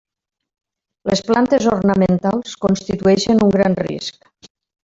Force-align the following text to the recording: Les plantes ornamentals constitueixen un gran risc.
Les 1.09 1.21
plantes 1.27 1.67
ornamentals 1.73 2.57
constitueixen 2.67 3.47
un 3.49 3.57
gran 3.61 3.81
risc. 3.85 4.31